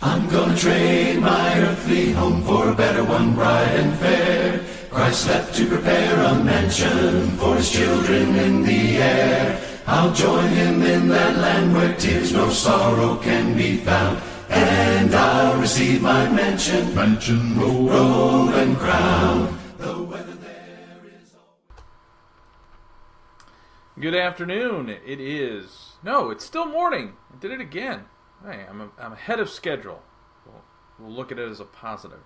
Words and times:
I'm 0.00 0.28
gonna 0.28 0.56
trade 0.56 1.20
my 1.20 1.58
earthly 1.60 2.12
home 2.12 2.42
for 2.42 2.70
a 2.70 2.74
better 2.74 3.02
one, 3.02 3.34
bright 3.34 3.68
and 3.80 3.98
fair. 3.98 4.60
Christ 4.90 5.26
left 5.28 5.54
to 5.56 5.66
prepare 5.66 6.14
a 6.24 6.34
mansion 6.44 7.30
for 7.30 7.56
his 7.56 7.70
children 7.70 8.36
in 8.36 8.62
the 8.62 8.96
air. 8.98 9.60
I'll 9.86 10.12
join 10.12 10.48
him 10.48 10.82
in 10.82 11.08
that 11.08 11.36
land 11.38 11.74
where 11.74 11.94
tears 11.96 12.32
no 12.32 12.48
sorrow 12.50 13.16
can 13.16 13.56
be 13.56 13.78
found. 13.78 14.22
And 14.50 15.14
I'll 15.14 15.60
receive 15.60 16.00
my 16.00 16.28
mansion, 16.30 16.94
Mansion 16.94 17.58
roll. 17.58 17.88
robe 17.88 18.54
and 18.54 18.76
crown. 18.76 19.58
The 19.78 20.02
weather 20.02 20.34
there 20.34 21.00
is 21.06 21.32
Good 23.98 24.14
afternoon. 24.14 24.88
It 24.88 25.20
is 25.20 25.96
no, 26.04 26.30
it's 26.30 26.44
still 26.44 26.66
morning. 26.66 27.14
I 27.34 27.38
did 27.40 27.50
it 27.50 27.60
again. 27.60 28.04
Hey, 28.46 28.64
I'm 28.70 28.80
a, 28.80 28.90
I'm 29.00 29.12
ahead 29.14 29.40
of 29.40 29.50
schedule. 29.50 30.00
We'll, 30.46 30.62
we'll 31.00 31.10
look 31.10 31.32
at 31.32 31.40
it 31.40 31.48
as 31.48 31.58
a 31.58 31.64
positive. 31.64 32.22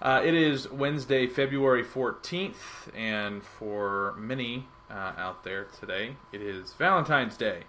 Uh, 0.00 0.22
it 0.24 0.32
is 0.32 0.70
Wednesday, 0.70 1.26
February 1.26 1.84
14th, 1.84 2.94
and 2.94 3.44
for 3.44 4.14
many 4.16 4.66
uh, 4.90 5.12
out 5.18 5.44
there 5.44 5.64
today, 5.78 6.16
it 6.32 6.40
is 6.40 6.72
Valentine's 6.72 7.36
Day. 7.36 7.64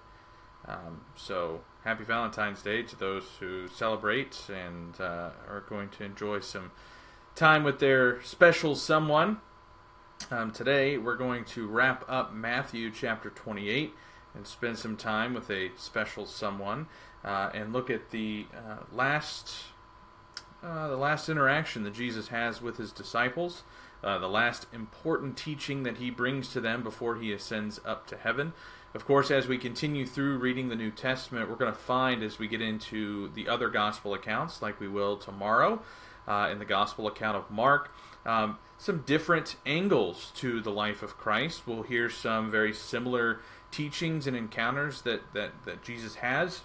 Um, 0.65 1.01
so 1.15 1.61
happy 1.83 2.05
Valentine's 2.05 2.61
Day 2.61 2.83
to 2.83 2.95
those 2.95 3.25
who 3.41 3.67
celebrate 3.67 4.49
and 4.49 4.99
uh, 5.01 5.31
are 5.49 5.65
going 5.67 5.89
to 5.89 6.05
enjoy 6.05 6.39
some 6.39 6.71
time 7.35 7.65
with 7.65 7.79
their 7.79 8.23
special 8.23 8.75
someone. 8.75 9.41
Um, 10.31 10.51
today, 10.51 10.97
we're 10.97 11.17
going 11.17 11.43
to 11.45 11.67
wrap 11.67 12.05
up 12.07 12.33
Matthew 12.33 12.91
chapter 12.91 13.29
28 13.29 13.93
and 14.33 14.47
spend 14.47 14.77
some 14.77 14.95
time 14.95 15.33
with 15.33 15.49
a 15.49 15.71
special 15.75 16.25
someone 16.25 16.87
uh, 17.23 17.49
and 17.53 17.73
look 17.73 17.89
at 17.89 18.11
the 18.11 18.45
uh, 18.53 18.83
last 18.91 19.55
uh, 20.63 20.87
the 20.87 20.97
last 20.97 21.29
interaction 21.29 21.83
that 21.83 21.93
Jesus 21.93 22.29
has 22.29 22.61
with 22.61 22.77
his 22.77 22.91
disciples, 22.91 23.63
uh, 24.03 24.17
the 24.17 24.27
last 24.27 24.65
important 24.73 25.37
teaching 25.37 25.83
that 25.83 25.97
he 25.97 26.09
brings 26.09 26.49
to 26.49 26.59
them 26.59 26.83
before 26.83 27.15
he 27.17 27.31
ascends 27.31 27.79
up 27.85 28.07
to 28.07 28.17
heaven. 28.17 28.53
Of 28.95 29.05
course, 29.05 29.29
as 29.29 29.47
we 29.47 29.59
continue 29.59 30.05
through 30.05 30.39
reading 30.39 30.69
the 30.69 30.75
New 30.75 30.89
Testament, 30.89 31.49
we're 31.49 31.57
going 31.57 31.71
to 31.71 31.77
find 31.77 32.23
as 32.23 32.39
we 32.39 32.47
get 32.47 32.61
into 32.61 33.29
the 33.35 33.47
other 33.47 33.69
gospel 33.69 34.13
accounts, 34.15 34.61
like 34.61 34.79
we 34.79 34.87
will 34.87 35.17
tomorrow 35.17 35.81
uh, 36.27 36.49
in 36.51 36.59
the 36.59 36.65
gospel 36.65 37.07
account 37.07 37.37
of 37.37 37.49
Mark, 37.51 37.91
um, 38.25 38.57
some 38.77 39.03
different 39.05 39.55
angles 39.65 40.31
to 40.35 40.61
the 40.61 40.71
life 40.71 41.03
of 41.03 41.17
Christ. 41.17 41.67
We'll 41.67 41.83
hear 41.83 42.09
some 42.09 42.49
very 42.49 42.73
similar 42.73 43.41
teachings 43.71 44.25
and 44.27 44.35
encounters 44.35 45.01
that, 45.03 45.21
that, 45.33 45.51
that 45.65 45.83
Jesus 45.83 46.15
has. 46.15 46.61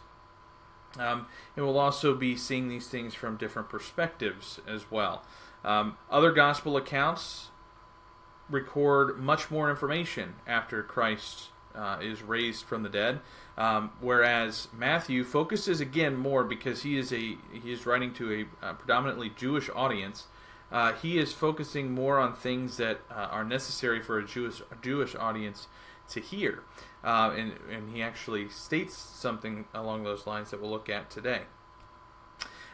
Um, 0.98 1.26
and 1.56 1.64
we'll 1.64 1.78
also 1.78 2.14
be 2.14 2.36
seeing 2.36 2.68
these 2.68 2.88
things 2.88 3.14
from 3.14 3.36
different 3.36 3.68
perspectives 3.68 4.60
as 4.66 4.90
well. 4.90 5.24
Um, 5.64 5.96
other 6.10 6.32
gospel 6.32 6.76
accounts 6.76 7.48
record 8.50 9.18
much 9.18 9.50
more 9.50 9.70
information 9.70 10.34
after 10.46 10.82
Christ 10.82 11.48
uh, 11.74 11.98
is 12.00 12.22
raised 12.22 12.64
from 12.64 12.82
the 12.82 12.88
dead, 12.88 13.20
um, 13.56 13.92
whereas 14.00 14.68
Matthew 14.76 15.24
focuses 15.24 15.80
again 15.80 16.16
more 16.16 16.44
because 16.44 16.82
he 16.82 16.98
is 16.98 17.12
a 17.12 17.36
he 17.52 17.72
is 17.72 17.86
writing 17.86 18.12
to 18.14 18.46
a 18.62 18.66
uh, 18.66 18.72
predominantly 18.74 19.32
Jewish 19.36 19.70
audience. 19.74 20.26
Uh, 20.70 20.92
he 20.94 21.18
is 21.18 21.32
focusing 21.32 21.92
more 21.92 22.18
on 22.18 22.34
things 22.34 22.78
that 22.78 23.00
uh, 23.10 23.14
are 23.14 23.44
necessary 23.44 24.02
for 24.02 24.18
a 24.18 24.26
Jewish 24.26 24.60
a 24.60 24.76
Jewish 24.82 25.14
audience 25.14 25.66
to 26.10 26.20
hear, 26.20 26.62
uh, 27.04 27.34
and 27.36 27.54
and 27.70 27.90
he 27.94 28.02
actually 28.02 28.48
states 28.48 28.96
something 28.96 29.66
along 29.74 30.04
those 30.04 30.26
lines 30.26 30.50
that 30.50 30.60
we'll 30.60 30.70
look 30.70 30.88
at 30.88 31.10
today. 31.10 31.42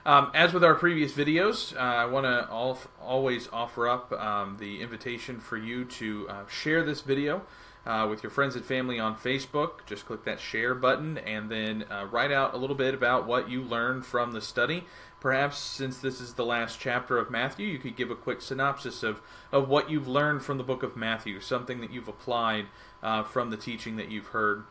Um, 0.07 0.31
as 0.33 0.55
with 0.55 0.65
our 0.65 0.75
previous 0.75 1.12
videos, 1.12 1.77
uh, 1.77 1.81
I 1.81 2.07
want 2.07 2.25
to 2.25 2.47
al- 2.51 2.79
always 3.03 3.48
offer 3.53 3.87
up 3.87 4.11
um, 4.12 4.57
the 4.59 4.81
invitation 4.81 5.39
for 5.39 5.57
you 5.59 5.85
to 5.85 6.27
uh, 6.29 6.47
share 6.47 6.83
this 6.83 7.02
video 7.02 7.42
uh, 7.85 8.07
with 8.08 8.23
your 8.23 8.30
friends 8.30 8.55
and 8.55 8.64
family 8.64 8.98
on 8.98 9.17
Facebook. 9.17 9.85
Just 9.86 10.07
click 10.07 10.25
that 10.25 10.41
share 10.41 10.75
button 10.75 11.19
and 11.19 11.51
then 11.51 11.85
uh, 11.91 12.07
write 12.11 12.31
out 12.31 12.55
a 12.55 12.57
little 12.57 12.77
bit 12.77 12.95
about 12.95 13.27
what 13.27 13.51
you 13.51 13.63
learned 13.63 14.07
from 14.07 14.33
the 14.33 14.41
study. 14.41 14.85
Perhaps 15.20 15.58
since 15.58 15.98
this 15.98 16.20
is 16.20 16.35
the 16.35 16.45
last 16.45 16.79
chapter 16.79 17.19
of 17.19 17.31
Matthew, 17.31 17.67
you 17.67 17.79
could 17.79 17.97
give 17.97 18.11
a 18.11 18.14
quick 18.14 18.41
synopsis 18.41 19.02
of, 19.02 19.20
of 19.51 19.69
what 19.69 19.91
you've 19.91 20.07
learned 20.07 20.42
from 20.42 20.58
the 20.58 20.64
book 20.64 20.83
of 20.83 20.97
Matthew, 20.97 21.41
something 21.41 21.81
that 21.81 21.91
you've 21.91 22.08
applied 22.08 22.67
uh, 23.03 23.23
from 23.23 23.51
the 23.51 23.57
teaching 23.57 23.97
that 23.97 24.11
you've 24.11 24.29
heard 24.29 24.64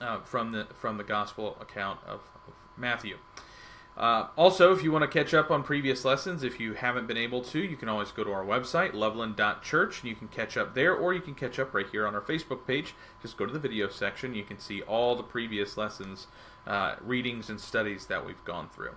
uh, 0.00 0.20
from 0.20 0.52
the 0.52 0.66
from 0.74 0.96
the 0.96 1.04
gospel 1.04 1.56
account 1.60 2.00
of, 2.06 2.20
of 2.46 2.54
Matthew. 2.76 3.18
Uh, 3.94 4.28
also, 4.38 4.72
if 4.72 4.82
you 4.82 4.90
want 4.90 5.02
to 5.02 5.08
catch 5.08 5.34
up 5.34 5.50
on 5.50 5.62
previous 5.62 6.02
lessons, 6.02 6.42
if 6.42 6.58
you 6.58 6.72
haven't 6.72 7.06
been 7.06 7.18
able 7.18 7.42
to, 7.42 7.58
you 7.58 7.76
can 7.76 7.90
always 7.90 8.10
go 8.10 8.24
to 8.24 8.32
our 8.32 8.44
website, 8.44 8.94
loveland.church, 8.94 10.00
and 10.00 10.08
you 10.08 10.16
can 10.16 10.28
catch 10.28 10.56
up 10.56 10.74
there, 10.74 10.94
or 10.94 11.12
you 11.12 11.20
can 11.20 11.34
catch 11.34 11.58
up 11.58 11.74
right 11.74 11.86
here 11.92 12.06
on 12.06 12.14
our 12.14 12.22
Facebook 12.22 12.66
page. 12.66 12.94
Just 13.20 13.36
go 13.36 13.44
to 13.44 13.52
the 13.52 13.58
video 13.58 13.88
section. 13.88 14.34
You 14.34 14.44
can 14.44 14.58
see 14.58 14.80
all 14.82 15.14
the 15.14 15.22
previous 15.22 15.76
lessons, 15.76 16.26
uh, 16.66 16.96
readings, 17.02 17.50
and 17.50 17.60
studies 17.60 18.06
that 18.06 18.24
we've 18.24 18.42
gone 18.44 18.70
through. 18.70 18.94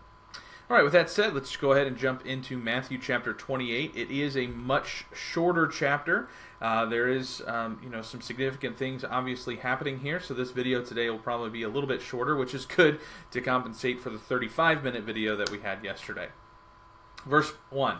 All 0.68 0.76
right, 0.76 0.84
with 0.84 0.94
that 0.94 1.12
said, 1.12 1.36
let's 1.36 1.56
go 1.58 1.74
ahead 1.74 1.86
and 1.86 1.96
jump 1.96 2.26
into 2.26 2.58
Matthew 2.58 2.98
chapter 2.98 3.34
28. 3.34 3.92
It 3.96 4.10
is 4.10 4.36
a 4.36 4.48
much 4.48 5.06
shorter 5.14 5.68
chapter. 5.68 6.28
Uh, 6.60 6.88
there 6.88 7.08
is, 7.08 7.44
um, 7.46 7.80
you 7.84 7.90
know, 7.90 8.02
some 8.02 8.20
significant 8.20 8.76
things 8.76 9.04
obviously 9.04 9.58
happening 9.58 10.00
here. 10.00 10.20
So 10.20 10.34
this 10.34 10.50
video 10.50 10.82
today 10.82 11.08
will 11.12 11.20
probably 11.20 11.52
be 11.52 11.62
a 11.62 11.70
little 11.70 11.88
bit 11.88 12.02
shorter, 12.02 12.36
which 12.36 12.56
is 12.56 12.66
good 12.66 13.00
to 13.30 13.42
compensate 13.42 14.00
for 14.00 14.10
the 14.10 14.18
35-minute 14.18 15.04
video 15.04 15.36
that 15.36 15.52
we 15.52 15.60
had 15.60 15.84
yesterday. 15.84 16.30
Verse 17.28 17.52
1. 17.70 18.00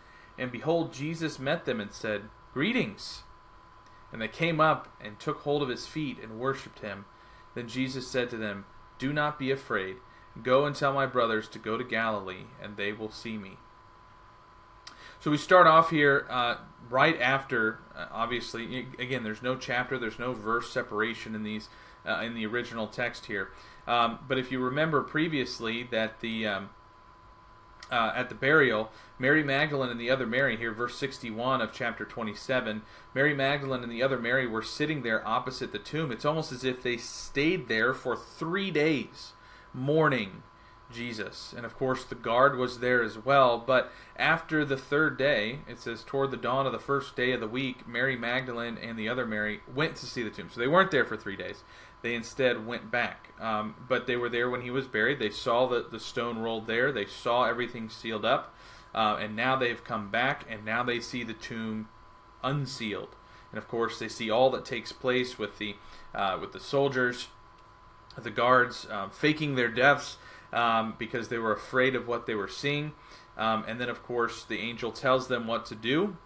And 0.37 0.51
behold, 0.51 0.93
Jesus 0.93 1.39
met 1.39 1.65
them 1.65 1.79
and 1.79 1.91
said, 1.91 2.23
Greetings! 2.53 3.23
And 4.11 4.21
they 4.21 4.27
came 4.27 4.59
up 4.59 4.87
and 4.99 5.19
took 5.19 5.39
hold 5.39 5.61
of 5.61 5.69
his 5.69 5.87
feet 5.87 6.17
and 6.21 6.39
worshipped 6.39 6.79
him. 6.79 7.05
Then 7.55 7.67
Jesus 7.67 8.07
said 8.07 8.29
to 8.29 8.37
them, 8.37 8.65
Do 8.99 9.13
not 9.13 9.39
be 9.39 9.51
afraid. 9.51 9.97
Go 10.41 10.65
and 10.65 10.75
tell 10.75 10.93
my 10.93 11.05
brothers 11.05 11.47
to 11.49 11.59
go 11.59 11.77
to 11.77 11.83
Galilee, 11.83 12.45
and 12.61 12.77
they 12.77 12.93
will 12.93 13.11
see 13.11 13.37
me. 13.37 13.57
So 15.19 15.29
we 15.29 15.37
start 15.37 15.67
off 15.67 15.91
here 15.91 16.25
uh, 16.29 16.55
right 16.89 17.19
after, 17.21 17.79
uh, 17.95 18.07
obviously, 18.11 18.87
again, 18.97 19.23
there's 19.23 19.43
no 19.43 19.55
chapter, 19.55 19.99
there's 19.99 20.17
no 20.17 20.33
verse 20.33 20.71
separation 20.71 21.35
in 21.35 21.43
these 21.43 21.69
uh, 22.05 22.21
in 22.23 22.33
the 22.33 22.45
original 22.45 22.87
text 22.87 23.27
here. 23.27 23.49
Um, 23.87 24.19
but 24.27 24.37
if 24.37 24.51
you 24.51 24.59
remember 24.59 25.01
previously 25.01 25.83
that 25.91 26.21
the 26.21 26.47
um, 26.47 26.69
uh, 27.91 28.13
at 28.15 28.29
the 28.29 28.35
burial, 28.35 28.91
Mary 29.19 29.43
Magdalene 29.43 29.89
and 29.89 29.99
the 29.99 30.09
other 30.09 30.25
Mary, 30.25 30.57
here, 30.57 30.73
verse 30.73 30.97
61 30.97 31.61
of 31.61 31.73
chapter 31.73 32.05
27, 32.05 32.81
Mary 33.13 33.33
Magdalene 33.33 33.83
and 33.83 33.91
the 33.91 34.01
other 34.01 34.17
Mary 34.17 34.47
were 34.47 34.63
sitting 34.63 35.03
there 35.03 35.27
opposite 35.27 35.71
the 35.71 35.79
tomb. 35.79 36.11
It's 36.11 36.25
almost 36.25 36.51
as 36.51 36.63
if 36.63 36.81
they 36.81 36.97
stayed 36.97 37.67
there 37.67 37.93
for 37.93 38.15
three 38.15 38.71
days 38.71 39.33
mourning 39.73 40.43
Jesus. 40.91 41.53
And 41.55 41.65
of 41.65 41.77
course, 41.77 42.03
the 42.03 42.15
guard 42.15 42.57
was 42.57 42.79
there 42.79 43.03
as 43.03 43.17
well. 43.17 43.57
But 43.57 43.91
after 44.15 44.65
the 44.65 44.77
third 44.77 45.17
day, 45.17 45.59
it 45.67 45.79
says, 45.79 46.03
toward 46.03 46.31
the 46.31 46.37
dawn 46.37 46.65
of 46.65 46.71
the 46.71 46.79
first 46.79 47.15
day 47.15 47.31
of 47.31 47.39
the 47.39 47.47
week, 47.47 47.87
Mary 47.87 48.17
Magdalene 48.17 48.77
and 48.77 48.97
the 48.97 49.09
other 49.09 49.25
Mary 49.25 49.61
went 49.73 49.95
to 49.97 50.05
see 50.05 50.23
the 50.23 50.29
tomb. 50.29 50.49
So 50.51 50.59
they 50.59 50.67
weren't 50.67 50.91
there 50.91 51.05
for 51.05 51.17
three 51.17 51.35
days. 51.35 51.63
They 52.01 52.15
instead 52.15 52.65
went 52.65 52.89
back. 52.91 53.29
Um, 53.39 53.75
but 53.87 54.07
they 54.07 54.15
were 54.15 54.29
there 54.29 54.49
when 54.49 54.61
he 54.61 54.71
was 54.71 54.87
buried. 54.87 55.19
They 55.19 55.29
saw 55.29 55.67
the, 55.67 55.85
the 55.89 55.99
stone 55.99 56.39
rolled 56.39 56.67
there, 56.67 56.91
they 56.91 57.05
saw 57.05 57.43
everything 57.45 57.89
sealed 57.89 58.25
up. 58.25 58.53
uh, 58.93 59.17
and 59.19 59.35
now 59.35 59.55
they've 59.55 59.83
come 59.83 60.09
back, 60.09 60.45
and 60.49 60.65
now 60.65 60.83
they 60.83 60.99
see 60.99 61.23
the 61.23 61.33
tomb 61.33 61.87
unsealed. 62.43 63.15
And 63.51 63.57
of 63.57 63.67
course, 63.67 63.99
they 63.99 64.07
see 64.07 64.29
all 64.29 64.49
that 64.51 64.65
takes 64.65 64.91
place 64.91 65.37
with 65.37 65.57
the 65.57 65.75
uh, 66.13 66.37
with 66.41 66.51
the 66.51 66.59
soldiers, 66.59 67.27
the 68.17 68.31
guards 68.31 68.85
um, 68.89 69.09
faking 69.11 69.55
their 69.55 69.69
deaths 69.69 70.17
um, 70.51 70.95
because 70.97 71.29
they 71.29 71.37
were 71.37 71.53
afraid 71.53 71.95
of 71.95 72.07
what 72.07 72.25
they 72.25 72.35
were 72.35 72.49
seeing. 72.49 72.91
Um, 73.37 73.63
and 73.65 73.79
then, 73.79 73.87
of 73.89 74.03
course, 74.03 74.43
the 74.43 74.59
angel 74.59 74.91
tells 74.91 75.29
them 75.29 75.47
what 75.47 75.65
to 75.67 75.75
do. 75.75 76.17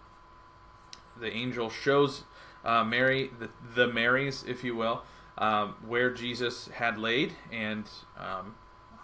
The 1.18 1.32
angel 1.32 1.70
shows 1.70 2.24
uh, 2.64 2.82
Mary, 2.82 3.30
the, 3.38 3.48
the 3.76 3.86
Marys, 3.86 4.44
if 4.46 4.64
you 4.64 4.74
will, 4.74 5.02
um, 5.38 5.76
where 5.86 6.10
Jesus 6.10 6.68
had 6.68 6.98
laid, 6.98 7.34
and 7.52 7.88
um, 8.18 8.54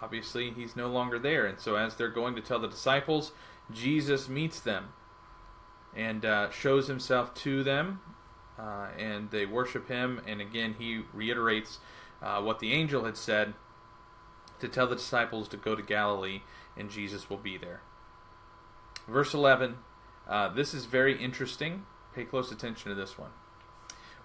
obviously 0.01 0.51
he's 0.51 0.75
no 0.75 0.87
longer 0.87 1.19
there. 1.19 1.45
And 1.45 1.59
so, 1.59 1.75
as 1.75 1.95
they're 1.95 2.09
going 2.09 2.35
to 2.35 2.41
tell 2.41 2.59
the 2.59 2.67
disciples, 2.67 3.31
Jesus 3.71 4.27
meets 4.27 4.59
them 4.59 4.93
and 5.95 6.25
uh, 6.25 6.49
shows 6.49 6.87
himself 6.87 7.33
to 7.35 7.63
them, 7.63 8.01
uh, 8.57 8.87
and 8.97 9.31
they 9.31 9.45
worship 9.45 9.87
him. 9.87 10.21
And 10.27 10.41
again, 10.41 10.75
he 10.79 11.01
reiterates 11.13 11.79
uh, 12.21 12.41
what 12.41 12.59
the 12.59 12.73
angel 12.73 13.05
had 13.05 13.17
said 13.17 13.53
to 14.59 14.67
tell 14.67 14.87
the 14.87 14.95
disciples 14.95 15.47
to 15.49 15.57
go 15.57 15.75
to 15.75 15.83
Galilee, 15.83 16.41
and 16.75 16.89
Jesus 16.89 17.29
will 17.29 17.37
be 17.37 17.57
there. 17.57 17.81
Verse 19.07 19.33
11. 19.33 19.77
Uh, 20.27 20.47
this 20.47 20.73
is 20.73 20.85
very 20.85 21.21
interesting. 21.21 21.85
Pay 22.15 22.23
close 22.23 22.51
attention 22.51 22.89
to 22.89 22.95
this 22.95 23.17
one. 23.17 23.31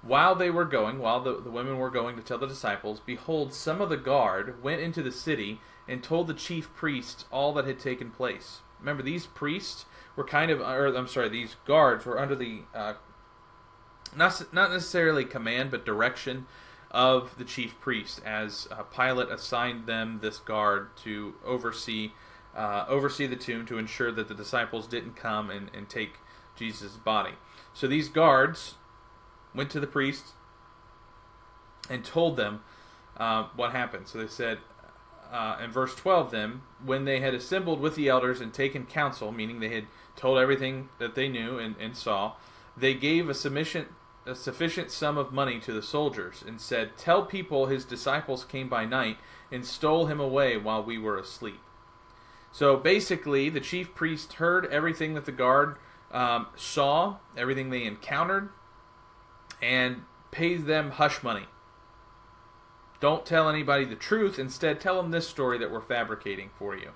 While 0.02 0.36
they 0.36 0.50
were 0.50 0.64
going, 0.64 0.98
while 0.98 1.20
the, 1.20 1.40
the 1.40 1.50
women 1.50 1.78
were 1.78 1.90
going 1.90 2.16
to 2.16 2.22
tell 2.22 2.38
the 2.38 2.46
disciples, 2.46 3.00
behold, 3.04 3.52
some 3.52 3.80
of 3.80 3.88
the 3.88 3.96
guard 3.96 4.62
went 4.62 4.80
into 4.80 5.02
the 5.02 5.10
city 5.10 5.60
and 5.88 6.02
told 6.02 6.26
the 6.26 6.34
chief 6.34 6.72
priests 6.74 7.24
all 7.32 7.52
that 7.54 7.66
had 7.66 7.78
taken 7.78 8.10
place. 8.10 8.60
Remember, 8.78 9.02
these 9.02 9.26
priests 9.26 9.86
were 10.14 10.24
kind 10.24 10.50
of, 10.50 10.60
or 10.60 10.86
I'm 10.94 11.08
sorry, 11.08 11.28
these 11.28 11.56
guards 11.64 12.06
were 12.06 12.18
under 12.18 12.36
the 12.36 12.62
uh, 12.74 12.94
not 14.16 14.52
not 14.52 14.70
necessarily 14.70 15.24
command, 15.24 15.70
but 15.70 15.84
direction 15.84 16.46
of 16.90 17.36
the 17.36 17.44
chief 17.44 17.78
priest, 17.80 18.20
as 18.24 18.68
uh, 18.70 18.82
Pilate 18.84 19.30
assigned 19.30 19.86
them 19.86 20.20
this 20.22 20.38
guard 20.38 20.96
to 20.98 21.34
oversee 21.44 22.12
uh, 22.56 22.84
oversee 22.88 23.26
the 23.26 23.36
tomb 23.36 23.66
to 23.66 23.78
ensure 23.78 24.10
that 24.12 24.28
the 24.28 24.34
disciples 24.34 24.86
didn't 24.86 25.16
come 25.16 25.50
and, 25.50 25.70
and 25.74 25.88
take 25.88 26.14
Jesus' 26.56 26.96
body. 26.96 27.34
So 27.72 27.86
these 27.86 28.08
guards 28.08 28.74
went 29.54 29.70
to 29.70 29.80
the 29.80 29.86
priests 29.86 30.32
and 31.90 32.04
told 32.04 32.36
them 32.36 32.62
uh, 33.16 33.44
what 33.56 33.72
happened. 33.72 34.08
So 34.08 34.18
they 34.18 34.28
said, 34.28 34.58
uh, 35.32 35.58
in 35.62 35.70
verse 35.70 35.94
12, 35.94 36.30
then, 36.30 36.62
when 36.84 37.04
they 37.04 37.20
had 37.20 37.34
assembled 37.34 37.80
with 37.80 37.94
the 37.94 38.08
elders 38.08 38.40
and 38.40 38.52
taken 38.52 38.86
counsel, 38.86 39.32
meaning 39.32 39.60
they 39.60 39.74
had 39.74 39.86
told 40.16 40.38
everything 40.38 40.88
that 40.98 41.14
they 41.14 41.28
knew 41.28 41.58
and, 41.58 41.76
and 41.78 41.96
saw, 41.96 42.32
they 42.76 42.94
gave 42.94 43.28
a 43.28 43.34
sufficient, 43.34 43.88
a 44.24 44.34
sufficient 44.34 44.90
sum 44.90 45.18
of 45.18 45.32
money 45.32 45.58
to 45.60 45.72
the 45.72 45.82
soldiers 45.82 46.42
and 46.46 46.60
said, 46.60 46.96
Tell 46.96 47.24
people 47.24 47.66
his 47.66 47.84
disciples 47.84 48.44
came 48.44 48.68
by 48.68 48.84
night 48.84 49.18
and 49.52 49.64
stole 49.66 50.06
him 50.06 50.20
away 50.20 50.56
while 50.56 50.82
we 50.82 50.98
were 50.98 51.18
asleep. 51.18 51.60
So 52.50 52.76
basically, 52.76 53.50
the 53.50 53.60
chief 53.60 53.94
priest 53.94 54.34
heard 54.34 54.66
everything 54.66 55.14
that 55.14 55.26
the 55.26 55.32
guard 55.32 55.76
um, 56.10 56.46
saw, 56.56 57.16
everything 57.36 57.70
they 57.70 57.84
encountered, 57.84 58.48
and 59.62 60.02
pays 60.30 60.64
them 60.64 60.92
hush 60.92 61.22
money. 61.22 61.46
Don't 63.00 63.24
tell 63.24 63.48
anybody 63.48 63.84
the 63.84 63.94
truth. 63.94 64.38
Instead, 64.38 64.80
tell 64.80 65.00
them 65.00 65.10
this 65.10 65.28
story 65.28 65.58
that 65.58 65.70
we're 65.70 65.80
fabricating 65.80 66.50
for 66.58 66.76
you. 66.76 66.90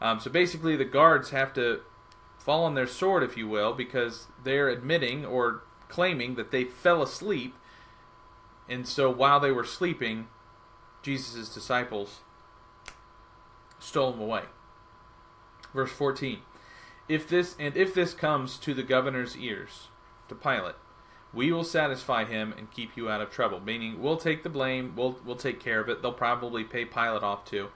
Um, 0.00 0.20
so 0.20 0.30
basically, 0.30 0.76
the 0.76 0.84
guards 0.84 1.30
have 1.30 1.52
to 1.54 1.80
fall 2.38 2.64
on 2.64 2.74
their 2.74 2.86
sword, 2.86 3.22
if 3.22 3.36
you 3.36 3.48
will, 3.48 3.72
because 3.74 4.26
they're 4.42 4.68
admitting 4.68 5.24
or 5.24 5.62
claiming 5.88 6.34
that 6.34 6.50
they 6.50 6.64
fell 6.64 7.02
asleep. 7.02 7.54
And 8.68 8.88
so 8.88 9.10
while 9.10 9.40
they 9.40 9.50
were 9.50 9.64
sleeping, 9.64 10.28
Jesus' 11.02 11.52
disciples 11.52 12.20
stole 13.78 14.12
them 14.12 14.20
away. 14.20 14.44
Verse 15.74 15.92
14. 15.92 16.38
If 17.08 17.28
this 17.28 17.54
and 17.58 17.76
if 17.76 17.92
this 17.92 18.14
comes 18.14 18.56
to 18.58 18.72
the 18.72 18.82
governor's 18.82 19.36
ears, 19.36 19.88
to 20.28 20.34
Pilate, 20.34 20.76
we 21.34 21.52
will 21.52 21.64
satisfy 21.64 22.24
him 22.24 22.54
and 22.56 22.70
keep 22.70 22.96
you 22.96 23.08
out 23.08 23.20
of 23.20 23.30
trouble. 23.30 23.60
Meaning, 23.60 24.00
we'll 24.00 24.16
take 24.16 24.42
the 24.42 24.48
blame, 24.48 24.94
we'll 24.96 25.18
we'll 25.24 25.36
take 25.36 25.60
care 25.60 25.80
of 25.80 25.88
it. 25.88 26.02
They'll 26.02 26.12
probably 26.12 26.64
pay 26.64 26.84
Pilate 26.84 27.22
off 27.22 27.44
too. 27.44 27.68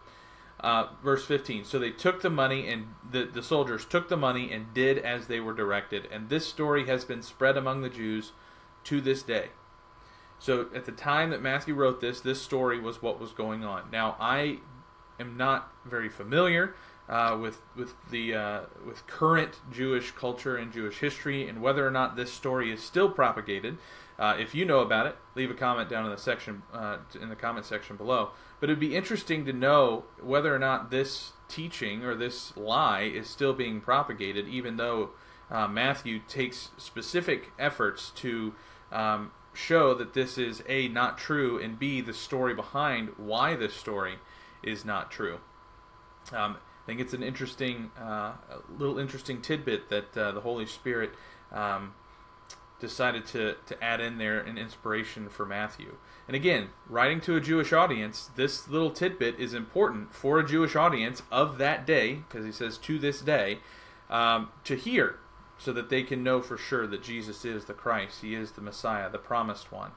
Uh, 0.61 0.89
verse 1.05 1.25
15. 1.25 1.65
So 1.65 1.79
they 1.79 1.91
took 1.91 2.21
the 2.21 2.31
money, 2.31 2.69
and 2.69 2.89
the, 3.09 3.25
the 3.25 3.43
soldiers 3.43 3.85
took 3.85 4.09
the 4.09 4.17
money 4.17 4.51
and 4.51 4.75
did 4.75 4.99
as 4.99 5.29
they 5.29 5.39
were 5.39 5.53
directed. 5.55 6.09
And 6.11 6.29
this 6.29 6.49
story 6.49 6.87
has 6.87 7.05
been 7.05 7.23
spread 7.23 7.57
among 7.57 7.83
the 7.83 7.89
Jews 7.89 8.33
to 8.85 9.01
this 9.01 9.23
day. 9.23 9.51
So 10.41 10.69
at 10.75 10.85
the 10.85 10.93
time 10.93 11.31
that 11.31 11.43
Matthew 11.43 11.75
wrote 11.75 12.01
this, 12.01 12.21
this 12.21 12.43
story 12.43 12.81
was 12.81 13.03
what 13.03 13.21
was 13.21 13.33
going 13.33 13.65
on. 13.65 13.91
Now, 13.93 14.17
I 14.19 14.59
am 15.21 15.37
not 15.37 15.73
very 15.85 16.09
familiar 16.09 16.75
uh, 17.09 17.39
with 17.41 17.63
with 17.75 17.95
the 18.11 18.35
uh, 18.35 18.61
with 18.87 19.07
current 19.07 19.61
Jewish 19.73 20.11
culture 20.11 20.57
and 20.57 20.73
Jewish 20.73 20.99
history, 20.99 21.49
and 21.49 21.63
whether 21.63 21.87
or 21.87 21.91
not 21.91 22.17
this 22.17 22.33
story 22.33 22.71
is 22.71 22.83
still 22.83 23.11
propagated. 23.11 23.79
Uh, 24.19 24.37
if 24.39 24.55
you 24.55 24.65
know 24.65 24.81
about 24.81 25.07
it, 25.07 25.17
leave 25.37 25.51
a 25.51 25.55
comment 25.55 25.89
down 25.89 26.05
in 26.05 26.11
the 26.11 26.19
section 26.19 26.63
uh, 26.73 26.99
in 27.21 27.29
the 27.29 27.37
comment 27.37 27.65
section 27.65 27.97
below. 27.97 28.31
But 28.61 28.69
it'd 28.69 28.81
be 28.81 28.97
interesting 28.97 29.45
to 29.47 29.53
know 29.53 30.05
whether 30.21 30.55
or 30.55 30.59
not 30.59 30.91
this 30.91 31.33
teaching 31.49 32.05
or 32.05 32.15
this 32.15 32.57
lie 32.57 33.03
is 33.03 33.29
still 33.29 33.55
being 33.55 33.81
propagated, 33.81 34.49
even 34.49 34.77
though 34.77 35.11
uh, 35.51 35.69
Matthew 35.69 36.21
takes 36.29 36.71
specific 36.77 37.53
efforts 37.59 38.11
to 38.17 38.55
um, 38.93 39.31
show 39.55 39.95
that 39.95 40.15
this 40.15 40.37
is 40.37 40.63
a 40.69 40.89
not 40.89 41.17
true, 41.17 41.59
and 41.63 41.79
b 41.79 42.01
the 42.01 42.13
story 42.13 42.55
behind 42.55 43.11
why 43.17 43.57
this 43.57 43.75
story 43.75 44.17
is 44.63 44.85
not 44.85 45.11
true. 45.11 45.39
Um, 46.33 46.57
think 46.89 47.01
it's 47.01 47.13
an 47.13 47.23
interesting, 47.23 47.91
uh, 48.01 48.33
little 48.79 48.99
interesting 48.99 49.43
tidbit 49.43 49.91
that 49.91 50.17
uh, 50.17 50.33
the 50.33 50.41
Holy 50.41 50.65
Spirit 50.65 51.11
um, 51.53 51.93
decided 52.81 53.27
to, 53.27 53.57
to 53.67 53.85
add 53.85 54.01
in 54.01 54.17
there 54.17 54.41
an 54.41 54.57
inspiration 54.57 55.29
for 55.29 55.45
Matthew. 55.45 55.97
And 56.27 56.35
again, 56.35 56.71
writing 56.89 57.21
to 57.23 57.37
a 57.37 57.43
Jewish 57.43 57.75
audience, 57.75 58.31
this 58.37 58.69
little 58.69 58.91
tidbit 58.91 59.39
is 59.39 59.53
important 59.53 60.15
for 60.15 60.39
a 60.39 60.47
Jewish 60.47 60.77
audience 60.77 61.23
of 61.31 61.59
that 61.59 61.87
day, 61.87 62.23
because 62.27 62.47
he 62.47 62.53
says 62.53 62.79
to 62.79 62.99
this 62.99 63.21
day, 63.21 63.59
um, 64.09 64.49
to 64.65 64.75
hear, 64.75 65.19
so 65.59 65.75
that 65.75 65.91
they 65.91 66.03
can 66.03 66.25
know 66.25 66.41
for 66.41 66.57
sure 66.57 66.87
that 66.87 67.03
Jesus 67.03 67.45
is 67.45 67.67
the 67.67 67.75
Christ, 67.75 68.23
he 68.23 68.35
is 68.35 68.53
the 68.53 68.63
Messiah, 68.63 69.11
the 69.11 69.19
promised 69.19 69.71
one. 69.71 69.91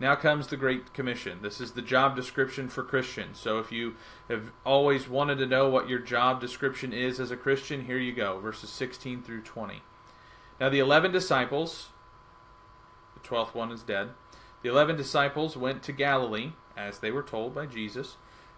Now 0.00 0.14
comes 0.14 0.46
the 0.46 0.56
Great 0.56 0.94
Commission. 0.94 1.40
This 1.42 1.60
is 1.60 1.72
the 1.72 1.82
job 1.82 2.14
description 2.14 2.68
for 2.68 2.84
Christians. 2.84 3.40
So 3.40 3.58
if 3.58 3.72
you 3.72 3.96
have 4.28 4.52
always 4.64 5.08
wanted 5.08 5.38
to 5.38 5.46
know 5.46 5.68
what 5.68 5.88
your 5.88 5.98
job 5.98 6.40
description 6.40 6.92
is 6.92 7.18
as 7.18 7.32
a 7.32 7.36
Christian, 7.36 7.86
here 7.86 7.98
you 7.98 8.12
go, 8.12 8.38
verses 8.38 8.70
16 8.70 9.22
through 9.22 9.42
20. 9.42 9.82
Now 10.60 10.68
the 10.68 10.78
eleven 10.78 11.12
disciples, 11.12 11.88
the 13.14 13.20
twelfth 13.20 13.54
one 13.54 13.72
is 13.72 13.82
dead, 13.82 14.10
the 14.62 14.68
eleven 14.68 14.96
disciples 14.96 15.56
went 15.56 15.82
to 15.84 15.92
Galilee, 15.92 16.52
as 16.76 16.98
they 16.98 17.10
were 17.10 17.22
told 17.22 17.54
by 17.54 17.66
Jesus, 17.66 18.16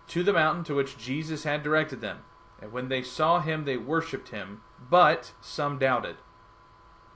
to 0.08 0.22
the 0.22 0.32
mountain 0.32 0.64
to 0.64 0.74
which 0.74 0.98
Jesus 0.98 1.44
had 1.44 1.62
directed 1.62 2.00
them. 2.00 2.20
And 2.60 2.72
when 2.72 2.88
they 2.88 3.02
saw 3.02 3.40
him, 3.40 3.64
they 3.64 3.76
worshipped 3.76 4.28
him, 4.28 4.60
but 4.78 5.32
some 5.40 5.78
doubted. 5.78 6.16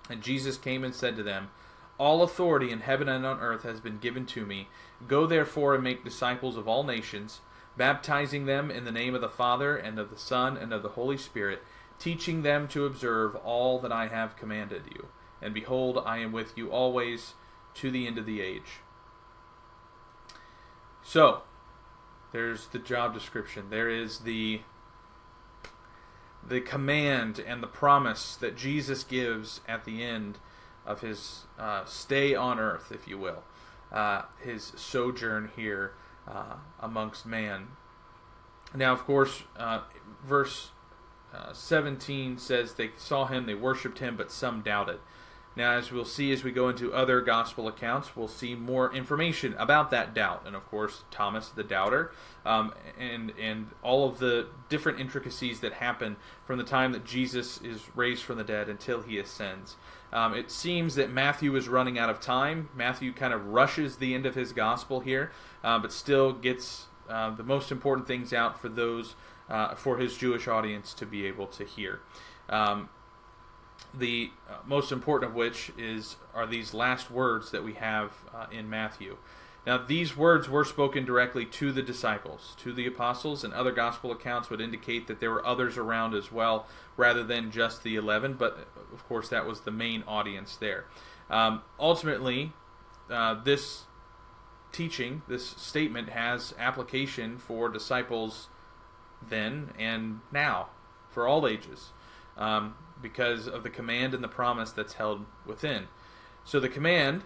And 0.08 0.22
Jesus 0.22 0.56
came 0.56 0.84
and 0.84 0.94
said 0.94 1.16
to 1.16 1.22
them, 1.22 1.50
all 1.98 2.22
authority 2.22 2.70
in 2.70 2.80
heaven 2.80 3.08
and 3.08 3.24
on 3.24 3.40
earth 3.40 3.62
has 3.62 3.80
been 3.80 3.98
given 3.98 4.26
to 4.26 4.44
me. 4.44 4.68
Go 5.06 5.26
therefore 5.26 5.74
and 5.74 5.84
make 5.84 6.04
disciples 6.04 6.56
of 6.56 6.66
all 6.66 6.82
nations, 6.82 7.40
baptizing 7.76 8.46
them 8.46 8.70
in 8.70 8.84
the 8.84 8.92
name 8.92 9.14
of 9.14 9.20
the 9.20 9.28
Father, 9.28 9.76
and 9.76 9.98
of 9.98 10.10
the 10.10 10.18
Son, 10.18 10.56
and 10.56 10.72
of 10.72 10.82
the 10.82 10.90
Holy 10.90 11.16
Spirit, 11.16 11.62
teaching 11.98 12.42
them 12.42 12.66
to 12.68 12.86
observe 12.86 13.36
all 13.36 13.78
that 13.80 13.92
I 13.92 14.08
have 14.08 14.36
commanded 14.36 14.82
you. 14.94 15.08
And 15.40 15.54
behold, 15.54 16.02
I 16.04 16.18
am 16.18 16.32
with 16.32 16.56
you 16.56 16.70
always 16.70 17.34
to 17.74 17.90
the 17.90 18.06
end 18.06 18.18
of 18.18 18.26
the 18.26 18.40
age. 18.40 18.80
So, 21.02 21.42
there's 22.32 22.68
the 22.68 22.78
job 22.78 23.14
description. 23.14 23.70
There 23.70 23.88
is 23.88 24.20
the 24.20 24.62
the 26.46 26.60
command 26.60 27.38
and 27.38 27.62
the 27.62 27.66
promise 27.66 28.36
that 28.36 28.56
Jesus 28.56 29.02
gives 29.02 29.62
at 29.66 29.84
the 29.84 30.02
end 30.02 30.38
of 30.86 31.00
his 31.00 31.44
uh, 31.58 31.84
stay 31.84 32.34
on 32.34 32.58
earth, 32.58 32.92
if 32.92 33.08
you 33.08 33.18
will, 33.18 33.42
uh, 33.92 34.22
his 34.42 34.72
sojourn 34.76 35.50
here 35.56 35.92
uh, 36.28 36.56
amongst 36.80 37.26
man. 37.26 37.68
Now, 38.74 38.92
of 38.92 39.04
course, 39.04 39.44
uh, 39.56 39.82
verse 40.24 40.70
uh, 41.32 41.52
17 41.52 42.38
says 42.38 42.74
they 42.74 42.90
saw 42.96 43.26
him, 43.26 43.46
they 43.46 43.54
worshipped 43.54 43.98
him, 43.98 44.16
but 44.16 44.30
some 44.30 44.62
doubted. 44.62 45.00
Now, 45.56 45.72
as 45.72 45.92
we'll 45.92 46.04
see 46.04 46.32
as 46.32 46.42
we 46.42 46.50
go 46.50 46.68
into 46.68 46.92
other 46.92 47.20
gospel 47.20 47.68
accounts, 47.68 48.16
we'll 48.16 48.26
see 48.26 48.54
more 48.56 48.92
information 48.92 49.54
about 49.56 49.90
that 49.90 50.12
doubt, 50.12 50.42
and 50.46 50.56
of 50.56 50.66
course 50.66 51.04
Thomas 51.10 51.48
the 51.48 51.62
doubter, 51.62 52.12
um, 52.44 52.74
and 52.98 53.32
and 53.40 53.68
all 53.82 54.08
of 54.08 54.18
the 54.18 54.48
different 54.68 54.98
intricacies 54.98 55.60
that 55.60 55.74
happen 55.74 56.16
from 56.44 56.58
the 56.58 56.64
time 56.64 56.92
that 56.92 57.04
Jesus 57.04 57.60
is 57.62 57.82
raised 57.94 58.24
from 58.24 58.36
the 58.36 58.44
dead 58.44 58.68
until 58.68 59.02
he 59.02 59.18
ascends. 59.18 59.76
Um, 60.12 60.34
it 60.34 60.50
seems 60.50 60.96
that 60.96 61.12
Matthew 61.12 61.54
is 61.56 61.68
running 61.68 61.98
out 61.98 62.10
of 62.10 62.20
time. 62.20 62.68
Matthew 62.74 63.12
kind 63.12 63.32
of 63.32 63.46
rushes 63.46 63.96
the 63.96 64.14
end 64.14 64.26
of 64.26 64.34
his 64.34 64.52
gospel 64.52 65.00
here, 65.00 65.32
uh, 65.62 65.78
but 65.78 65.92
still 65.92 66.32
gets 66.32 66.86
uh, 67.08 67.30
the 67.30 67.42
most 67.44 67.70
important 67.70 68.06
things 68.06 68.32
out 68.32 68.60
for 68.60 68.68
those 68.68 69.14
uh, 69.48 69.74
for 69.74 69.98
his 69.98 70.16
Jewish 70.16 70.48
audience 70.48 70.94
to 70.94 71.06
be 71.06 71.26
able 71.26 71.46
to 71.48 71.64
hear. 71.64 72.00
Um, 72.48 72.88
the 73.98 74.30
uh, 74.48 74.54
most 74.64 74.92
important 74.92 75.30
of 75.30 75.36
which 75.36 75.72
is 75.78 76.16
are 76.34 76.46
these 76.46 76.74
last 76.74 77.10
words 77.10 77.50
that 77.50 77.64
we 77.64 77.74
have 77.74 78.12
uh, 78.34 78.46
in 78.50 78.68
Matthew. 78.68 79.16
Now, 79.66 79.78
these 79.78 80.14
words 80.14 80.48
were 80.48 80.64
spoken 80.64 81.06
directly 81.06 81.46
to 81.46 81.72
the 81.72 81.82
disciples, 81.82 82.54
to 82.58 82.72
the 82.72 82.86
apostles, 82.86 83.44
and 83.44 83.54
other 83.54 83.72
gospel 83.72 84.12
accounts 84.12 84.50
would 84.50 84.60
indicate 84.60 85.06
that 85.06 85.20
there 85.20 85.30
were 85.30 85.44
others 85.46 85.78
around 85.78 86.14
as 86.14 86.30
well, 86.30 86.66
rather 86.98 87.24
than 87.24 87.50
just 87.50 87.82
the 87.82 87.96
11, 87.96 88.34
but 88.34 88.68
of 88.92 89.08
course, 89.08 89.30
that 89.30 89.46
was 89.46 89.60
the 89.60 89.70
main 89.70 90.04
audience 90.06 90.56
there. 90.56 90.84
Um, 91.30 91.62
ultimately, 91.80 92.52
uh, 93.10 93.42
this 93.42 93.84
teaching, 94.70 95.22
this 95.28 95.46
statement, 95.46 96.10
has 96.10 96.52
application 96.58 97.38
for 97.38 97.70
disciples 97.70 98.48
then 99.26 99.70
and 99.78 100.20
now, 100.30 100.68
for 101.08 101.26
all 101.26 101.46
ages. 101.46 101.92
Um, 102.36 102.74
because 103.04 103.46
of 103.46 103.62
the 103.62 103.70
command 103.70 104.14
and 104.14 104.24
the 104.24 104.28
promise 104.28 104.72
that's 104.72 104.94
held 104.94 105.26
within. 105.46 105.86
So 106.42 106.58
the 106.58 106.70
command 106.70 107.22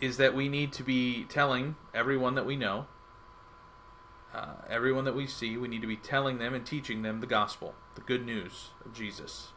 is 0.00 0.16
that 0.18 0.34
we 0.34 0.48
need 0.48 0.72
to 0.74 0.82
be 0.82 1.24
telling 1.24 1.76
everyone 1.94 2.34
that 2.34 2.44
we 2.44 2.56
know, 2.56 2.86
uh, 4.34 4.56
everyone 4.68 5.04
that 5.04 5.14
we 5.14 5.26
see, 5.26 5.56
we 5.56 5.68
need 5.68 5.80
to 5.80 5.86
be 5.86 5.96
telling 5.96 6.38
them 6.38 6.52
and 6.52 6.66
teaching 6.66 7.02
them 7.02 7.20
the 7.20 7.26
gospel, 7.26 7.74
the 7.94 8.00
good 8.00 8.26
news 8.26 8.70
of 8.84 8.92
Jesus. 8.92 9.52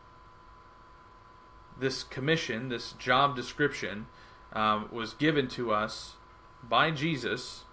This 1.80 2.04
commission, 2.04 2.70
this 2.70 2.94
job 2.94 3.36
description, 3.36 4.06
um, 4.54 4.90
was 4.92 5.16
given 5.16 5.48
to 5.50 5.74
us 5.74 6.16
by 6.64 6.92
Jesus 6.92 7.66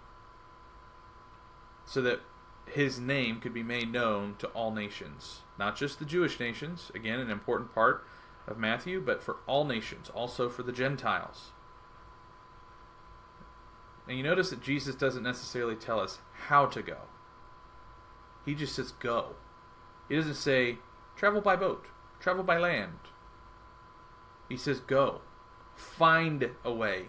so 1.84 2.00
that 2.00 2.20
his 2.66 2.98
name 2.98 3.40
could 3.40 3.52
be 3.52 3.62
made 3.62 3.92
known 3.92 4.36
to 4.38 4.46
all 4.48 4.70
nations. 4.70 5.42
Not 5.58 5.76
just 5.76 5.98
the 5.98 6.04
Jewish 6.04 6.40
nations, 6.40 6.90
again, 6.94 7.20
an 7.20 7.30
important 7.30 7.74
part 7.74 8.04
of 8.46 8.58
Matthew, 8.58 9.00
but 9.00 9.22
for 9.22 9.36
all 9.46 9.64
nations, 9.64 10.10
also 10.10 10.48
for 10.48 10.62
the 10.62 10.72
Gentiles. 10.72 11.52
And 14.06 14.18
you 14.18 14.22
notice 14.22 14.50
that 14.50 14.62
Jesus 14.62 14.94
doesn't 14.94 15.22
necessarily 15.22 15.76
tell 15.76 15.98
us 15.98 16.18
how 16.48 16.66
to 16.66 16.82
go. 16.82 16.98
He 18.44 18.54
just 18.54 18.74
says 18.74 18.92
go. 18.92 19.36
He 20.08 20.16
doesn't 20.16 20.34
say 20.34 20.78
travel 21.16 21.40
by 21.40 21.56
boat, 21.56 21.86
travel 22.20 22.44
by 22.44 22.58
land. 22.58 22.98
He 24.48 24.56
says 24.56 24.80
go. 24.80 25.22
Find 25.74 26.50
a 26.62 26.72
way. 26.72 27.06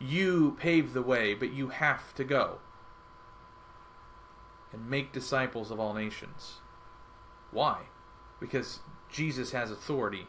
You 0.00 0.56
pave 0.58 0.92
the 0.92 1.02
way, 1.02 1.34
but 1.34 1.52
you 1.52 1.68
have 1.68 2.12
to 2.14 2.24
go 2.24 2.58
and 4.72 4.90
make 4.90 5.12
disciples 5.12 5.70
of 5.70 5.78
all 5.78 5.94
nations. 5.94 6.61
Why? 7.52 7.82
Because 8.40 8.80
Jesus 9.10 9.52
has 9.52 9.70
authority. 9.70 10.26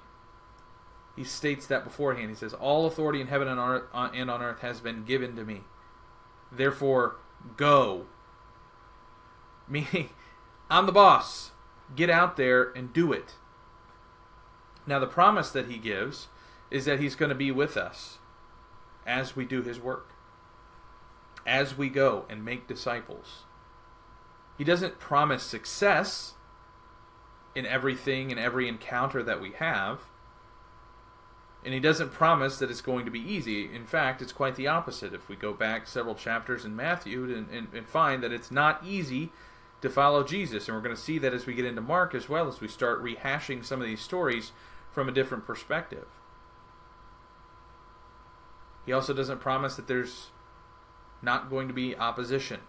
He 1.16 1.24
states 1.24 1.66
that 1.68 1.84
beforehand. 1.84 2.30
He 2.30 2.36
says, 2.36 2.54
All 2.54 2.86
authority 2.86 3.22
in 3.22 3.28
heaven 3.28 3.48
and 3.48 3.60
on 3.60 4.42
earth, 4.42 4.58
uh, 4.64 4.68
has 4.68 4.82
been 4.82 5.04
given 5.06 5.36
to 5.36 5.44
me. 5.44 5.62
Therefore, 6.52 7.16
go. 7.58 8.06
Meaning, 9.68 10.10
I'm 10.70 10.86
the 10.86 10.92
boss. 10.92 11.52
Get 11.96 12.10
out 12.10 12.38
there 12.38 12.72
and 12.76 12.94
do 12.94 13.12
it. 13.14 13.36
Now, 14.86 15.00
the 15.00 15.08
promise 15.08 15.50
that 15.52 15.70
he 15.70 15.78
gives 15.78 16.28
is 16.70 16.86
that 16.86 17.00
he's 17.00 17.16
going 17.16 17.30
to 17.30 17.36
be 17.36 17.52
with 17.52 17.78
us 17.78 18.18
as 19.06 19.36
we 19.36 19.46
do 19.46 19.62
his 19.62 19.80
work, 19.80 20.14
as 21.46 21.78
we 21.78 21.90
go 21.90 22.26
and 22.30 22.44
make 22.44 22.68
disciples. 22.68 23.44
He 24.58 24.64
doesn't 24.64 25.00
promise 25.00 25.44
success 25.44 26.34
in 27.56 27.66
everything 27.66 28.32
and 28.32 28.40
every 28.40 28.68
encounter 28.68 29.24
that 29.24 29.42
we 29.42 29.52
have. 29.52 30.02
And 31.64 31.74
he 31.74 31.80
doesn't 31.80 32.12
promise 32.12 32.58
that 32.60 32.70
it's 32.70 32.82
going 32.82 33.06
to 33.06 33.12
be 33.12 33.22
easy. 33.22 33.74
In 33.74 33.86
fact, 33.86 34.22
it's 34.22 34.34
quite 34.34 34.56
the 34.56 34.68
opposite. 34.68 35.14
If 35.14 35.30
we 35.30 35.36
go 35.36 35.54
back 35.54 35.88
several 35.88 36.16
chapters 36.16 36.66
in 36.66 36.76
Matthew 36.76 37.24
and, 37.24 37.50
and, 37.50 37.68
and 37.74 37.88
find 37.88 38.22
that 38.22 38.34
it's 38.34 38.52
not 38.52 38.84
easy 38.86 39.32
to 39.82 39.90
follow 39.90 40.24
Jesus. 40.24 40.68
And 40.68 40.76
we're 40.76 40.84
going 40.84 40.96
to 40.96 41.02
see 41.02 41.20
that 41.20 41.34
as 41.34 41.46
we 41.46 41.54
get 41.54 41.66
into 41.66 41.82
Mark 41.82 42.14
as 42.16 42.28
well, 42.28 42.48
as 42.48 42.60
we 42.60 42.68
start 42.68 43.04
rehashing 43.04 43.64
some 43.64 43.82
of 43.82 43.88
these 43.88 44.02
stories 44.02 44.52
from 44.92 45.08
a 45.08 45.12
different 45.12 45.46
perspective. 45.46 46.08
He 48.86 48.92
also 48.92 49.14
doesn't 49.14 49.40
promise 49.40 49.76
that 49.76 49.88
there's 49.88 50.32
not 51.22 51.50
going 51.50 51.68
to 51.68 51.74
be 51.74 51.96
opposition. 51.96 52.60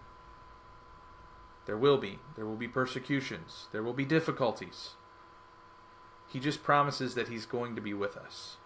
There 1.65 1.77
will 1.77 1.97
be. 1.97 2.19
There 2.35 2.45
will 2.45 2.55
be 2.55 2.67
persecutions. 2.67 3.67
There 3.71 3.83
will 3.83 3.93
be 3.93 4.05
difficulties. 4.05 4.91
He 6.31 6.39
just 6.39 6.63
promises 6.63 7.15
that 7.15 7.27
He's 7.27 7.45
going 7.45 7.75
to 7.75 7.81
be 7.81 7.93
with 7.93 8.15
us. 8.17 8.57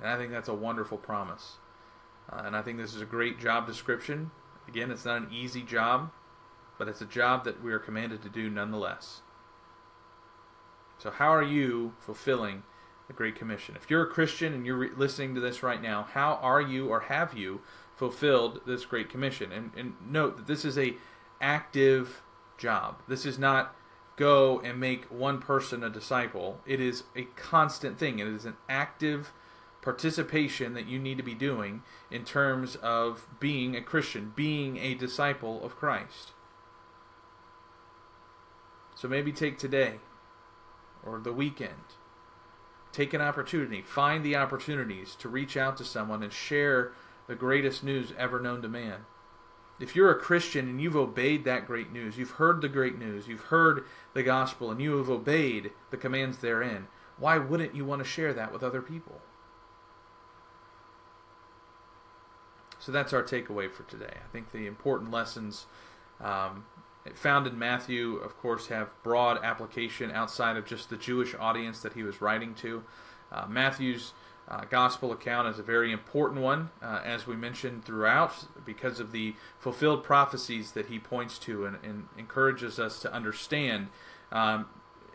And 0.00 0.08
I 0.08 0.16
think 0.16 0.32
that's 0.32 0.48
a 0.48 0.54
wonderful 0.54 0.98
promise. 0.98 1.56
Uh, 2.30 2.42
and 2.44 2.56
I 2.56 2.62
think 2.62 2.78
this 2.78 2.94
is 2.94 3.02
a 3.02 3.06
great 3.06 3.38
job 3.38 3.66
description. 3.66 4.30
Again, 4.68 4.90
it's 4.90 5.04
not 5.04 5.22
an 5.22 5.28
easy 5.32 5.62
job, 5.62 6.10
but 6.78 6.88
it's 6.88 7.00
a 7.00 7.06
job 7.06 7.44
that 7.44 7.62
we 7.62 7.72
are 7.72 7.78
commanded 7.78 8.22
to 8.22 8.28
do 8.28 8.48
nonetheless. 8.48 9.22
So, 10.98 11.10
how 11.10 11.34
are 11.34 11.42
you 11.42 11.94
fulfilling 11.98 12.62
the 13.08 13.14
Great 13.14 13.34
Commission? 13.34 13.74
If 13.74 13.90
you're 13.90 14.02
a 14.02 14.06
Christian 14.06 14.52
and 14.52 14.66
you're 14.66 14.76
re- 14.76 14.90
listening 14.96 15.34
to 15.34 15.40
this 15.40 15.62
right 15.62 15.80
now, 15.80 16.06
how 16.12 16.38
are 16.42 16.60
you 16.60 16.88
or 16.88 17.00
have 17.00 17.34
you 17.34 17.62
fulfilled 18.00 18.62
this 18.66 18.86
great 18.86 19.10
commission. 19.10 19.52
And, 19.52 19.72
and 19.76 19.92
note 20.10 20.38
that 20.38 20.46
this 20.46 20.64
is 20.64 20.78
a 20.78 20.94
active 21.38 22.22
job. 22.56 23.02
This 23.06 23.26
is 23.26 23.38
not 23.38 23.76
go 24.16 24.58
and 24.60 24.80
make 24.80 25.04
one 25.10 25.38
person 25.38 25.84
a 25.84 25.90
disciple. 25.90 26.62
It 26.64 26.80
is 26.80 27.04
a 27.14 27.24
constant 27.36 27.98
thing. 27.98 28.18
It 28.18 28.26
is 28.26 28.46
an 28.46 28.56
active 28.70 29.34
participation 29.82 30.72
that 30.72 30.86
you 30.86 30.98
need 30.98 31.18
to 31.18 31.22
be 31.22 31.34
doing 31.34 31.82
in 32.10 32.24
terms 32.24 32.74
of 32.76 33.26
being 33.38 33.76
a 33.76 33.82
Christian, 33.82 34.32
being 34.34 34.78
a 34.78 34.94
disciple 34.94 35.62
of 35.62 35.76
Christ. 35.76 36.32
So 38.94 39.08
maybe 39.08 39.30
take 39.30 39.58
today 39.58 39.96
or 41.04 41.18
the 41.18 41.34
weekend. 41.34 41.96
Take 42.92 43.12
an 43.12 43.20
opportunity, 43.20 43.82
find 43.82 44.24
the 44.24 44.36
opportunities 44.36 45.14
to 45.16 45.28
reach 45.28 45.54
out 45.54 45.76
to 45.76 45.84
someone 45.84 46.22
and 46.22 46.32
share 46.32 46.92
the 47.30 47.36
greatest 47.36 47.84
news 47.84 48.12
ever 48.18 48.40
known 48.40 48.60
to 48.60 48.68
man. 48.68 49.06
If 49.78 49.94
you're 49.94 50.10
a 50.10 50.18
Christian 50.18 50.68
and 50.68 50.82
you've 50.82 50.96
obeyed 50.96 51.44
that 51.44 51.64
great 51.64 51.92
news, 51.92 52.18
you've 52.18 52.32
heard 52.32 52.60
the 52.60 52.68
great 52.68 52.98
news, 52.98 53.28
you've 53.28 53.44
heard 53.44 53.84
the 54.14 54.24
gospel, 54.24 54.72
and 54.72 54.82
you 54.82 54.96
have 54.96 55.08
obeyed 55.08 55.70
the 55.90 55.96
commands 55.96 56.38
therein, 56.38 56.88
why 57.18 57.38
wouldn't 57.38 57.76
you 57.76 57.84
want 57.84 58.02
to 58.02 58.04
share 58.04 58.34
that 58.34 58.52
with 58.52 58.64
other 58.64 58.82
people? 58.82 59.20
So 62.80 62.90
that's 62.90 63.12
our 63.12 63.22
takeaway 63.22 63.70
for 63.70 63.84
today. 63.84 64.14
I 64.16 64.32
think 64.32 64.50
the 64.50 64.66
important 64.66 65.12
lessons 65.12 65.66
um, 66.20 66.64
found 67.14 67.46
in 67.46 67.56
Matthew, 67.56 68.16
of 68.16 68.36
course, 68.38 68.66
have 68.66 68.90
broad 69.04 69.38
application 69.44 70.10
outside 70.10 70.56
of 70.56 70.66
just 70.66 70.90
the 70.90 70.96
Jewish 70.96 71.36
audience 71.38 71.80
that 71.82 71.92
he 71.92 72.02
was 72.02 72.20
writing 72.20 72.54
to. 72.56 72.82
Uh, 73.30 73.46
Matthew's 73.46 74.14
uh, 74.50 74.64
gospel 74.68 75.12
account 75.12 75.48
is 75.48 75.58
a 75.58 75.62
very 75.62 75.92
important 75.92 76.40
one, 76.40 76.70
uh, 76.82 77.00
as 77.04 77.26
we 77.26 77.36
mentioned 77.36 77.84
throughout, 77.84 78.46
because 78.66 78.98
of 78.98 79.12
the 79.12 79.34
fulfilled 79.58 80.02
prophecies 80.02 80.72
that 80.72 80.86
he 80.86 80.98
points 80.98 81.38
to 81.38 81.64
and, 81.64 81.78
and 81.84 82.08
encourages 82.18 82.78
us 82.78 83.00
to 83.00 83.12
understand. 83.12 83.88
Um, 84.32 84.66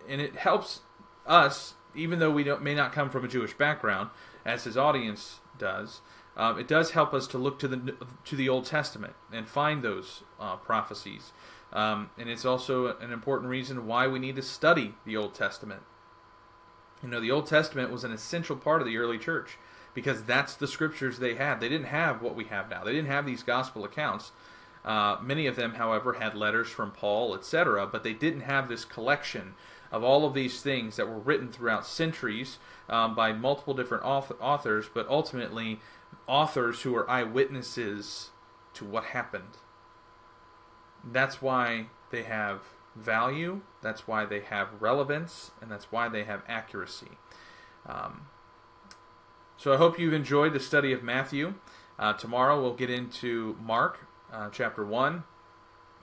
and 0.08 0.22
it 0.22 0.38
helps 0.38 0.82
us, 1.28 1.74
even 1.94 2.20
though 2.20 2.32
we 2.32 2.44
may 2.44 2.76
not 2.76 2.94
come 2.94 3.10
from 3.10 3.26
a 3.26 3.28
Jewish 3.28 3.54
background, 3.54 4.10
as 4.46 4.64
his 4.64 4.78
audience 4.78 5.40
does. 5.58 6.02
Um, 6.38 6.60
it 6.60 6.68
does 6.68 6.92
help 6.92 7.14
us 7.14 7.28
to 7.28 7.38
look 7.38 7.60
to 7.60 7.68
the 7.68 7.96
to 8.26 8.36
the 8.36 8.50
Old 8.50 8.66
Testament 8.66 9.14
and 9.32 9.48
find 9.48 9.84
those 9.84 10.24
uh, 10.40 10.58
prophecies. 10.58 11.32
Um, 11.72 12.10
and 12.18 12.30
it's 12.30 12.46
also 12.46 12.98
an 12.98 13.12
important 13.12 13.50
reason 13.50 13.88
why 13.88 14.08
we 14.08 14.20
need 14.20 14.36
to 14.36 14.42
study 14.42 14.96
the 15.06 15.18
Old 15.18 15.34
Testament 15.34 15.82
you 17.06 17.12
know, 17.12 17.20
the 17.20 17.30
Old 17.30 17.46
Testament 17.46 17.92
was 17.92 18.04
an 18.04 18.12
essential 18.12 18.56
part 18.56 18.82
of 18.82 18.88
the 18.88 18.98
early 18.98 19.20
church 19.20 19.60
because 19.94 20.24
that's 20.24 20.56
the 20.56 20.68
scriptures 20.68 21.20
they 21.20 21.36
had. 21.36 21.60
They 21.60 21.70
didn't 21.70 21.86
have 21.86 22.20
what 22.20 22.36
we 22.36 22.46
have 22.46 22.68
now. 22.68 22.84
They 22.84 22.94
didn't 22.94 23.12
have 23.12 23.28
these 23.28 23.44
gospel 23.44 23.86
accounts. 23.86 24.32
Uh, 24.84 25.18
many 25.22 25.46
of 25.46 25.56
them, 25.56 25.76
however, 25.76 26.14
had 26.14 26.34
letters 26.34 26.68
from 26.68 26.92
Paul, 26.92 27.36
etc., 27.36 27.86
but 27.86 28.04
they 28.04 28.14
didn't 28.14 28.42
have 28.42 28.68
this 28.68 28.86
collection 28.86 29.54
of 29.92 30.04
all 30.04 30.26
of 30.26 30.34
these 30.34 30.62
things 30.62 30.96
that 30.96 31.08
were 31.08 31.20
written 31.20 31.52
throughout 31.52 31.86
centuries 31.86 32.58
um, 32.90 33.14
by 33.14 33.32
multiple 33.32 33.76
different 33.76 34.04
author- 34.04 34.36
authors, 34.42 34.90
but 34.92 35.08
ultimately 35.08 35.80
authors 36.26 36.82
who 36.82 36.92
were 36.92 37.10
eyewitnesses 37.10 38.32
to 38.74 38.84
what 38.84 39.06
happened. 39.06 39.60
That's 41.04 41.40
why 41.40 41.86
they 42.10 42.24
have 42.24 42.62
value, 42.96 43.62
that's 43.82 44.08
why 44.08 44.26
they 44.26 44.42
have 44.42 44.82
relevance, 44.82 45.52
and 45.62 45.70
that's 45.70 45.92
why 45.92 46.10
they 46.10 46.24
have 46.24 46.42
accuracy. 46.48 47.18
Um, 47.86 48.28
so 49.58 49.74
I 49.74 49.78
hope 49.78 50.00
you've 50.00 50.14
enjoyed 50.14 50.54
the 50.54 50.60
study 50.60 50.92
of 50.92 51.04
Matthew. 51.04 51.56
Uh, 51.98 52.14
tomorrow 52.14 52.62
we'll 52.62 52.74
get 52.76 52.90
into 52.90 53.58
Mark 53.62 54.00
uh, 54.32 54.50
chapter 54.52 54.86
1, 54.86 55.24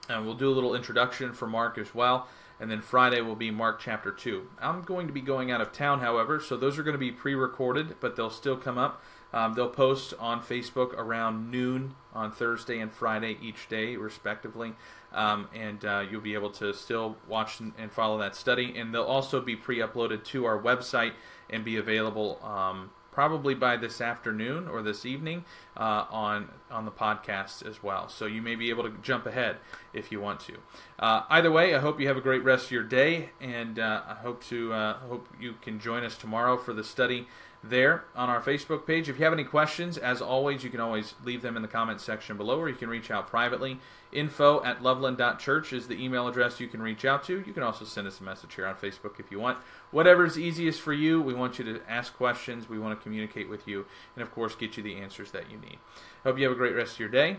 and 0.09 0.25
we'll 0.25 0.35
do 0.35 0.49
a 0.49 0.53
little 0.53 0.75
introduction 0.75 1.33
for 1.33 1.47
Mark 1.47 1.77
as 1.77 1.93
well. 1.93 2.27
And 2.63 2.71
then 2.71 2.81
Friday 2.81 3.19
will 3.19 3.35
be 3.35 3.51
Mark 3.51 3.81
chapter 3.81 4.09
2. 4.09 4.47
I'm 4.61 4.83
going 4.83 5.07
to 5.07 5.11
be 5.11 5.19
going 5.19 5.51
out 5.51 5.59
of 5.59 5.73
town, 5.73 5.99
however, 5.99 6.39
so 6.39 6.55
those 6.55 6.79
are 6.79 6.83
going 6.83 6.93
to 6.93 6.97
be 6.97 7.11
pre 7.11 7.35
recorded, 7.35 7.97
but 7.99 8.15
they'll 8.15 8.29
still 8.29 8.55
come 8.55 8.77
up. 8.77 9.03
Um, 9.33 9.53
they'll 9.53 9.67
post 9.67 10.13
on 10.17 10.39
Facebook 10.39 10.93
around 10.93 11.51
noon 11.51 11.95
on 12.13 12.31
Thursday 12.31 12.79
and 12.79 12.89
Friday 12.89 13.37
each 13.41 13.67
day, 13.67 13.97
respectively. 13.97 14.75
Um, 15.11 15.49
and 15.53 15.83
uh, 15.83 16.05
you'll 16.09 16.21
be 16.21 16.35
able 16.35 16.51
to 16.51 16.73
still 16.73 17.17
watch 17.27 17.59
and 17.59 17.91
follow 17.91 18.17
that 18.19 18.33
study. 18.33 18.77
And 18.77 18.93
they'll 18.95 19.03
also 19.03 19.41
be 19.41 19.57
pre 19.57 19.79
uploaded 19.79 20.23
to 20.27 20.45
our 20.45 20.57
website 20.57 21.11
and 21.49 21.65
be 21.65 21.75
available. 21.75 22.39
Um, 22.41 22.91
probably 23.13 23.53
by 23.53 23.77
this 23.77 24.01
afternoon 24.01 24.67
or 24.67 24.81
this 24.81 25.05
evening 25.05 25.45
uh, 25.77 26.05
on 26.09 26.49
on 26.71 26.85
the 26.85 26.91
podcast 26.91 27.65
as 27.65 27.83
well. 27.83 28.09
So 28.09 28.25
you 28.25 28.41
may 28.41 28.55
be 28.55 28.69
able 28.69 28.83
to 28.83 28.89
jump 29.01 29.25
ahead 29.25 29.57
if 29.93 30.11
you 30.11 30.19
want 30.19 30.39
to. 30.41 30.53
Uh, 30.97 31.23
either 31.29 31.51
way, 31.51 31.75
I 31.75 31.79
hope 31.79 31.99
you 31.99 32.07
have 32.07 32.17
a 32.17 32.21
great 32.21 32.43
rest 32.43 32.65
of 32.65 32.71
your 32.71 32.83
day, 32.83 33.29
and 33.39 33.77
uh, 33.77 34.01
I 34.07 34.15
hope 34.15 34.43
to 34.45 34.73
uh, 34.73 34.93
hope 34.99 35.27
you 35.39 35.55
can 35.61 35.79
join 35.79 36.03
us 36.03 36.17
tomorrow 36.17 36.57
for 36.57 36.73
the 36.73 36.83
study 36.83 37.27
there 37.63 38.03
on 38.15 38.29
our 38.29 38.41
Facebook 38.41 38.85
page. 38.85 39.07
If 39.07 39.17
you 39.17 39.23
have 39.23 39.33
any 39.33 39.45
questions, 39.45 39.97
as 39.97 40.21
always, 40.21 40.63
you 40.63 40.69
can 40.69 40.79
always 40.79 41.15
leave 41.23 41.41
them 41.41 41.55
in 41.55 41.61
the 41.61 41.67
comments 41.67 42.03
section 42.03 42.35
below, 42.35 42.59
or 42.59 42.69
you 42.69 42.75
can 42.75 42.89
reach 42.89 43.09
out 43.09 43.27
privately. 43.27 43.79
Info 44.11 44.63
at 44.63 44.83
loveland.church 44.83 45.73
is 45.73 45.87
the 45.87 46.03
email 46.03 46.27
address 46.27 46.59
you 46.59 46.67
can 46.67 46.81
reach 46.81 47.05
out 47.05 47.23
to. 47.25 47.43
You 47.45 47.53
can 47.53 47.63
also 47.63 47.85
send 47.85 48.07
us 48.07 48.19
a 48.19 48.23
message 48.23 48.55
here 48.55 48.67
on 48.67 48.75
Facebook 48.75 49.19
if 49.19 49.31
you 49.31 49.39
want. 49.39 49.57
Whatever 49.91 50.25
is 50.25 50.37
easiest 50.37 50.81
for 50.81 50.93
you, 50.93 51.21
we 51.21 51.33
want 51.33 51.57
you 51.57 51.65
to 51.65 51.81
ask 51.89 52.13
questions. 52.15 52.67
We 52.67 52.79
want 52.79 52.99
to 52.99 53.03
communicate 53.03 53.49
with 53.49 53.67
you, 53.67 53.85
and 54.15 54.21
of 54.21 54.31
course, 54.31 54.55
get 54.55 54.77
you 54.77 54.83
the 54.83 54.97
answers 54.97 55.31
that 55.31 55.49
you 55.49 55.57
need. 55.57 55.79
Hope 56.23 56.37
you 56.37 56.43
have 56.43 56.53
a 56.53 56.57
great 56.57 56.75
rest 56.75 56.93
of 56.93 56.99
your 56.99 57.09
day. 57.09 57.37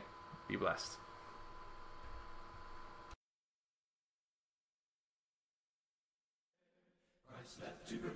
Be 0.49 0.57
blessed. 0.57 1.04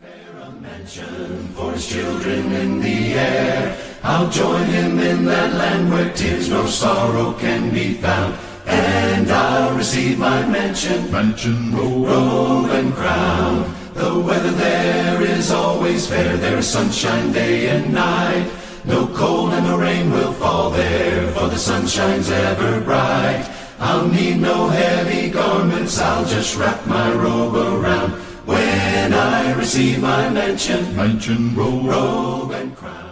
Prepare 0.00 0.42
a 0.42 0.50
mansion 0.52 1.48
for 1.54 1.72
his 1.72 1.88
children 1.88 2.52
in 2.52 2.80
the 2.80 3.14
air. 3.14 3.76
I'll 4.02 4.30
join 4.30 4.64
him 4.66 4.98
in 4.98 5.24
that 5.24 5.54
land 5.54 5.90
where 5.90 6.12
tears 6.12 6.48
no 6.48 6.66
sorrow 6.66 7.32
can 7.32 7.70
be 7.70 7.94
found. 7.94 8.38
And 8.66 9.30
I'll 9.30 9.76
receive 9.76 10.18
my 10.18 10.46
mansion, 10.46 11.10
mansion, 11.10 11.74
robe 11.74 12.70
and 12.70 12.92
crown. 12.94 13.74
The 13.94 14.20
weather 14.20 14.52
there 14.52 15.22
is 15.22 15.50
always 15.50 16.06
fair, 16.06 16.36
there's 16.36 16.68
sunshine 16.68 17.32
day 17.32 17.68
and 17.68 17.92
night. 17.92 18.48
No 18.84 19.06
cold 19.08 19.52
and 19.52 19.66
no 19.66 19.78
rain 19.78 20.10
will 20.12 20.32
fall 20.34 20.70
there, 20.70 21.26
for 21.32 21.48
the 21.48 21.58
sun 21.58 21.86
shines 21.86 22.30
ever 22.30 22.80
bright. 22.82 23.50
I'll 23.80 24.08
need 24.08 24.40
no 24.40 24.68
heavy 24.68 25.30
garments, 25.30 25.98
I'll 25.98 26.24
just 26.24 26.56
wrap 26.56 26.86
my 26.86 27.12
robe 27.12 27.56
around. 27.56 28.27
When 28.48 29.12
I 29.12 29.52
receive 29.52 30.00
my 30.00 30.30
mansion, 30.30 30.96
mansion, 30.96 31.54
robe, 31.54 31.84
robe 31.84 32.52
and 32.52 32.74
crown. 32.74 33.07